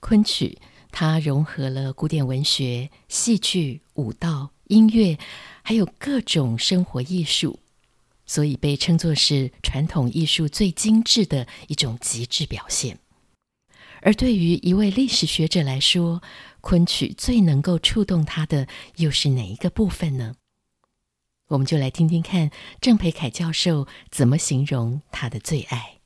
[0.00, 0.58] 昆曲，
[0.90, 5.18] 它融合了古典文学、戏剧、舞蹈、音乐，
[5.62, 7.58] 还有各种生活艺术，
[8.26, 12.98] 所以被称作是传统艺术最精致的一种极致表现。
[14.00, 16.22] 而对于一位历史学者来说，
[16.60, 20.36] 昆曲最能够触动他的又是哪一个部分呢？
[21.48, 25.97] 我们就来听听看郑培凯教授怎么形容他的最爱。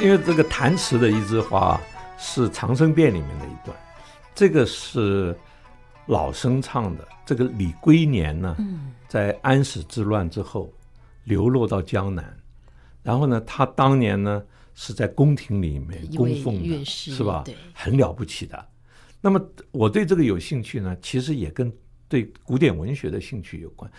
[0.00, 1.80] 因为这个弹词的一枝花
[2.18, 3.76] 是长生殿里面的一段，
[4.34, 5.36] 这个是
[6.06, 7.08] 老生唱的。
[7.24, 8.56] 这个李龟年呢，
[9.08, 10.72] 在安史之乱之后
[11.24, 12.36] 流落到江南，
[13.02, 14.42] 然后呢，他当年呢
[14.74, 17.42] 是在宫廷里面供奉的，是吧？
[17.72, 18.68] 很了不起的。
[19.20, 19.40] 那么
[19.72, 21.72] 我对这个有兴趣呢，其实也跟
[22.06, 23.90] 对古典文学的兴趣有关。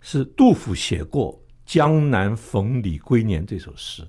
[0.00, 1.34] 是杜甫写过
[1.66, 4.06] 《江南逢李龟年》这首诗。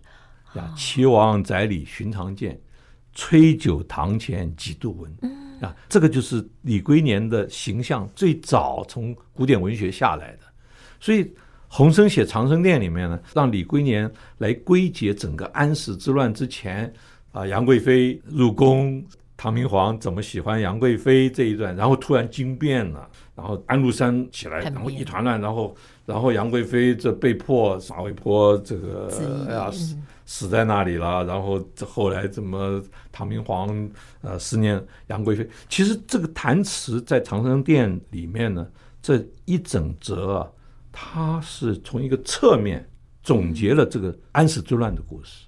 [0.54, 2.60] 啊，岐王宅里寻常见，
[3.14, 5.32] 崔九堂前几度闻。
[5.62, 10.40] 啊，这个就是李龟年的形象最早从古典文学下来的。
[11.00, 11.32] 所以
[11.68, 16.92] 鸿生写《长生殿》里面呢，让李龟年来归结整个安史之乱之前
[17.32, 19.06] 啊，杨贵妃入宫，
[19.38, 25.76] 唐明皇怎么喜欢杨贵妃这一段，然后突然惊变了，然后安禄山起来，然后一团乱，然后
[26.08, 29.72] 然后杨贵妃这被迫撒一泼这个哎呀。
[30.34, 33.68] 死在那里了，然后这后来怎么唐明皇
[34.22, 35.46] 呃思念杨贵妃？
[35.68, 38.66] 其实这个弹词在《长生殿》里面呢，
[39.02, 40.50] 这一整则啊，
[40.90, 42.90] 它是从一个侧面
[43.22, 45.46] 总结了这个安史之乱的故事。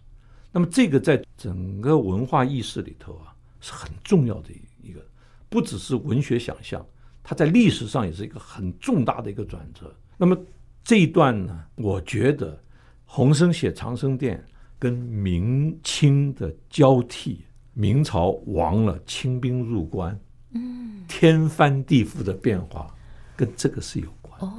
[0.52, 4.50] 那么这个在整个文化意识里头啊，是很重要的
[4.82, 5.00] 一个，
[5.48, 6.86] 不只是文学想象，
[7.24, 9.96] 它在历史上也是一个很重大的一个转折。
[10.18, 10.38] 那么
[10.84, 12.62] 这一段呢，我觉得
[13.06, 14.44] 洪生写《长生殿》。
[14.84, 20.20] 跟明清的交替，明朝亡了，清兵入关，
[20.52, 22.94] 嗯，天翻地覆的变化，
[23.34, 24.38] 跟这个是有关。
[24.42, 24.52] 哦，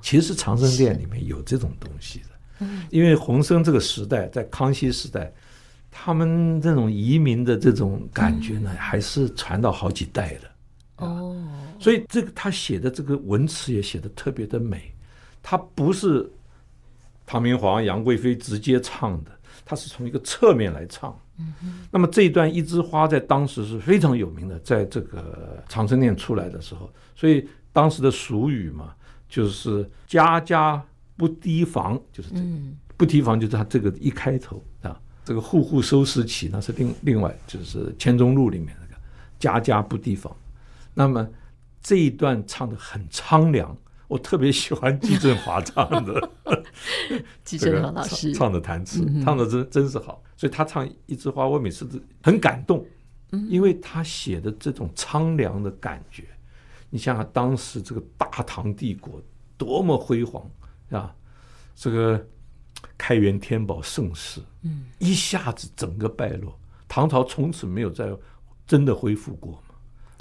[0.00, 2.26] 其实长生殿里面有这种东西的，
[2.60, 5.32] 嗯，因为洪生这个时代在康熙时代，
[5.90, 11.04] 他们这种移民的这种感觉呢，还是传到好几代的。
[11.04, 11.44] 哦，
[11.80, 14.94] 所以这个他写的这个文词也写的特别的美，
[15.42, 16.30] 他不是
[17.26, 19.32] 唐明皇、杨贵妃直接唱的。
[19.64, 21.18] 他是从一个侧面来唱，
[21.90, 28.94] 那么这一段一枝花在当时是非常有名的，在这个长生殿出来的时候，所以当时的俗语嘛，
[29.28, 30.82] 就是家家
[31.16, 32.46] 不提防，就是这个，
[32.96, 39.00] 不提防就是他这个一开头啊，这个户户收拾起，那是另另外就是千钟路里面那个
[39.38, 40.34] 家家不提防，
[40.94, 41.28] 那么
[41.82, 43.76] 这一段唱的很苍凉。
[44.08, 46.30] 我特别喜欢季振华唱的，
[47.44, 50.22] 季振华老师唱的弹词，唱的真真是好。
[50.36, 52.86] 所以他唱一枝花，我每次都很感动，
[53.48, 56.24] 因为他写的这种苍凉的感觉。
[56.90, 59.20] 你想想当时这个大唐帝国
[59.56, 60.48] 多么辉煌
[60.90, 61.12] 啊！
[61.74, 62.24] 这个
[62.96, 68.08] 开元天宝盛世，嗯，一下子整个败落，唐朝从此没有再
[68.66, 69.60] 真的恢复过。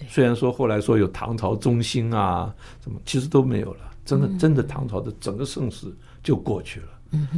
[0.08, 5.88] 虽然说后来说有唐朝中兴啊，什么其实都没有了，真的真的唐朝的整个盛世
[6.22, 6.88] 就过去了。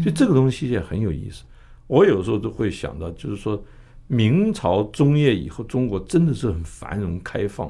[0.01, 1.43] 所以这个东西也很有意思。
[1.87, 3.61] 我有时候都会想到，就是说
[4.07, 7.67] 明朝中叶以后，中国真的是很繁荣开放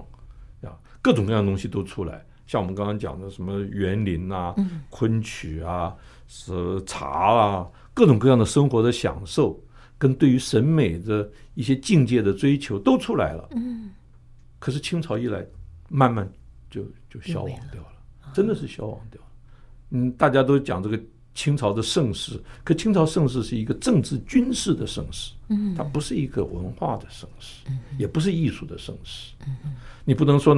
[0.61, 4.53] 啊，各种各样的东西都出来，像我们刚刚讲的什么园林啊、
[4.89, 5.93] 昆曲啊、
[6.27, 9.59] 是茶啊，各种各样的生活的享受，
[9.97, 13.49] 跟对于审美的一些境界的追求都出来了。
[14.65, 15.45] 可是清朝一来，
[15.89, 16.27] 慢慢
[16.71, 19.27] 就就消亡掉了，真的是消亡掉了。
[19.91, 20.99] 嗯，大家都讲这个
[21.35, 25.33] 清朝的盛世，可清朝盛世是一个政治军事的盛世，
[25.77, 27.63] 它不是一个文化的盛世，
[27.99, 29.35] 也不是艺术的盛世。
[30.03, 30.57] 你不能说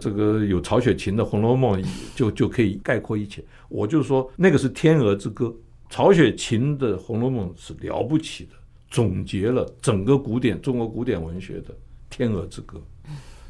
[0.00, 1.80] 这个有曹雪芹的《红楼梦》
[2.16, 3.40] 就就可以概括一切。
[3.68, 5.54] 我就说那个是天鹅之歌，
[5.88, 8.50] 曹雪芹的《红楼梦》是了不起的，
[8.90, 11.72] 总结了整个古典中国古典文学的
[12.10, 12.82] 天鹅之歌。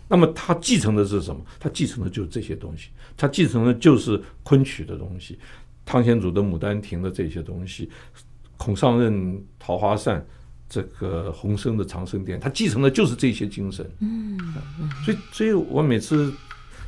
[0.06, 1.40] 那么他继承的是什么？
[1.58, 5.38] 他继承的就是这些东西，他继承的就是昆曲的东西，
[5.84, 7.90] 汤显祖的《牡丹亭》的这些东西，
[8.56, 10.20] 孔尚任《桃花扇》，
[10.68, 13.88] 这个洪生的《长生殿》，他继承的就是这些精神。
[14.00, 14.38] 嗯，
[15.04, 16.32] 所以，所以我每次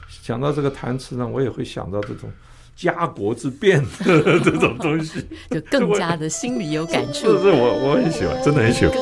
[0.09, 2.31] 想到这个弹词呢，我也会想到这种
[2.77, 7.37] 家国之变的这种东西， 就更加的心里有感触。
[7.37, 8.95] 是是，我我很喜欢，真的很喜欢。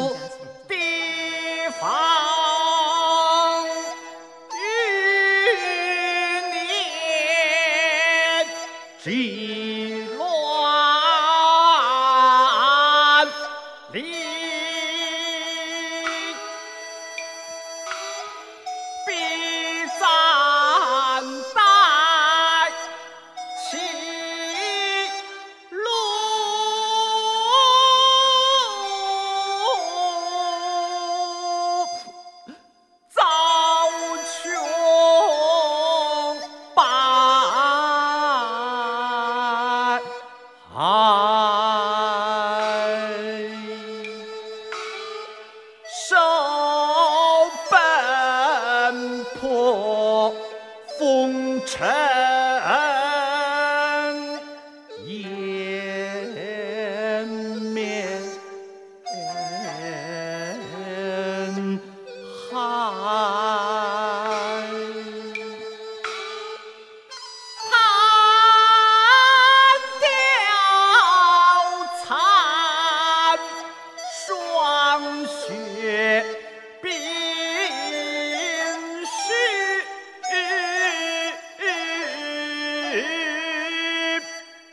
[50.98, 52.93] 风尘。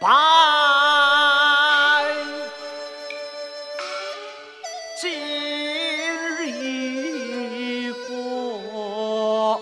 [0.01, 0.07] 拜
[4.99, 9.61] 今日一过，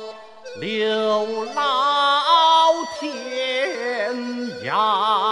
[0.62, 4.16] 流浪天
[4.64, 5.29] 涯。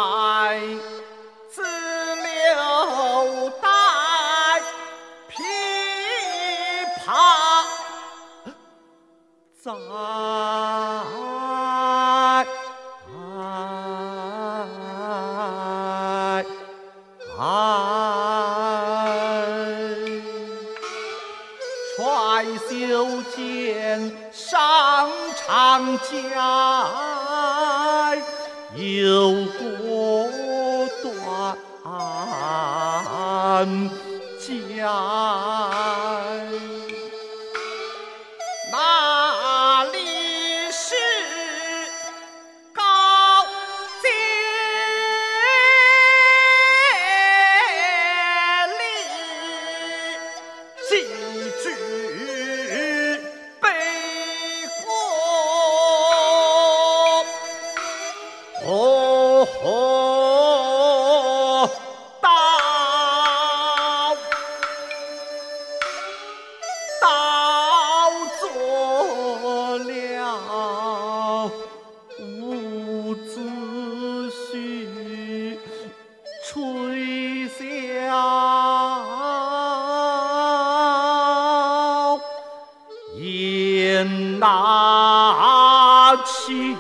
[26.12, 26.20] 家
[28.76, 30.30] 有多
[31.04, 31.58] 短
[34.40, 34.88] 家
[86.28, 86.76] 心